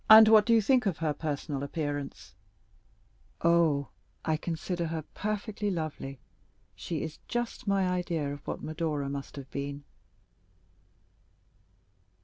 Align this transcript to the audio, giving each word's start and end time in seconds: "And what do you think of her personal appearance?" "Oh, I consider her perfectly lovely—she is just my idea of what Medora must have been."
"And 0.09 0.27
what 0.29 0.47
do 0.47 0.53
you 0.55 0.63
think 0.63 0.87
of 0.87 0.97
her 0.97 1.13
personal 1.13 1.61
appearance?" 1.61 2.33
"Oh, 3.43 3.89
I 4.25 4.35
consider 4.35 4.87
her 4.87 5.03
perfectly 5.13 5.69
lovely—she 5.69 7.03
is 7.03 7.19
just 7.27 7.67
my 7.67 7.87
idea 7.87 8.33
of 8.33 8.47
what 8.47 8.63
Medora 8.63 9.11
must 9.11 9.35
have 9.35 9.51
been." 9.51 9.83